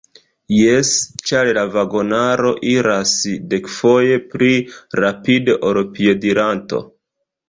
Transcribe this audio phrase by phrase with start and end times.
[0.59, 0.91] Jes,
[1.31, 3.13] ĉar la vagonaro iras
[3.51, 4.49] dekfoje pli
[5.05, 6.81] rapide ol piediranto.